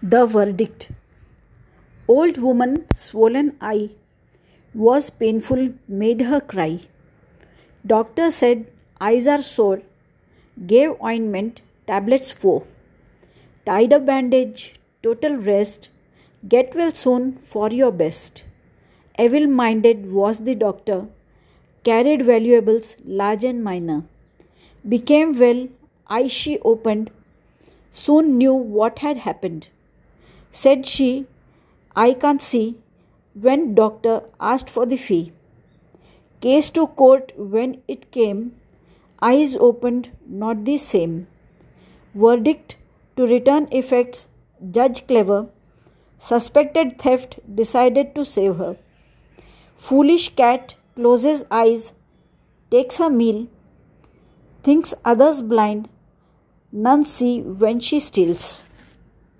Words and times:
The 0.00 0.26
verdict 0.26 0.92
Old 2.06 2.38
woman, 2.38 2.86
swollen 2.94 3.58
eye, 3.60 3.90
was 4.72 5.10
painful, 5.10 5.70
made 5.88 6.20
her 6.20 6.40
cry. 6.40 6.82
Doctor 7.84 8.30
said 8.30 8.70
eyes 9.00 9.26
are 9.26 9.42
sore, 9.42 9.82
gave 10.68 10.92
ointment, 11.02 11.62
tablets 11.88 12.30
four. 12.30 12.62
Tied 13.66 13.92
a 13.92 13.98
bandage, 13.98 14.76
total 15.02 15.34
rest, 15.34 15.90
get 16.46 16.76
well 16.76 16.92
soon 16.92 17.32
for 17.32 17.72
your 17.72 17.90
best. 17.90 18.44
Evil 19.18 19.48
minded 19.48 20.12
was 20.12 20.44
the 20.44 20.54
doctor, 20.54 21.08
carried 21.82 22.24
valuables 22.24 22.94
large 23.04 23.42
and 23.42 23.64
minor. 23.64 24.04
Became 24.88 25.36
well, 25.36 25.66
eyes 26.08 26.30
she 26.30 26.60
opened, 26.60 27.10
soon 27.90 28.38
knew 28.38 28.54
what 28.54 29.00
had 29.00 29.16
happened. 29.16 29.66
Said 30.50 30.86
she, 30.86 31.26
I 31.94 32.12
can't 32.12 32.40
see, 32.40 32.78
when 33.34 33.74
doctor 33.74 34.22
asked 34.40 34.70
for 34.70 34.86
the 34.86 34.96
fee. 34.96 35.32
Case 36.40 36.70
to 36.70 36.86
court 36.86 37.32
when 37.36 37.82
it 37.88 38.10
came, 38.10 38.54
eyes 39.20 39.56
opened, 39.56 40.10
not 40.26 40.64
the 40.64 40.76
same. 40.76 41.26
Verdict 42.14 42.76
to 43.16 43.26
return 43.26 43.68
effects, 43.72 44.28
judge 44.70 45.06
clever. 45.06 45.48
Suspected 46.16 46.98
theft 46.98 47.38
decided 47.54 48.14
to 48.14 48.24
save 48.24 48.56
her. 48.56 48.76
Foolish 49.74 50.34
cat 50.34 50.76
closes 50.94 51.44
eyes, 51.50 51.92
takes 52.70 52.98
a 53.00 53.10
meal, 53.10 53.48
thinks 54.62 54.94
others 55.04 55.42
blind, 55.42 55.88
none 56.72 57.04
see 57.04 57.40
when 57.42 57.78
she 57.80 58.00
steals. 58.00 58.67